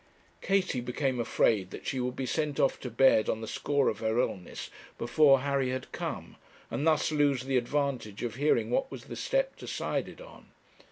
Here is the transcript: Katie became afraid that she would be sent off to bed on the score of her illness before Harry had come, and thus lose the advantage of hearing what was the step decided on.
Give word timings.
Katie 0.41 0.81
became 0.81 1.19
afraid 1.19 1.69
that 1.69 1.85
she 1.85 1.99
would 1.99 2.15
be 2.15 2.25
sent 2.25 2.59
off 2.59 2.79
to 2.79 2.89
bed 2.89 3.29
on 3.29 3.41
the 3.41 3.47
score 3.47 3.87
of 3.87 3.99
her 3.99 4.17
illness 4.19 4.71
before 4.97 5.41
Harry 5.41 5.69
had 5.69 5.91
come, 5.91 6.37
and 6.71 6.87
thus 6.87 7.11
lose 7.11 7.43
the 7.43 7.55
advantage 7.57 8.23
of 8.23 8.33
hearing 8.33 8.71
what 8.71 8.89
was 8.89 9.03
the 9.03 9.15
step 9.15 9.55
decided 9.57 10.19
on. 10.19 10.47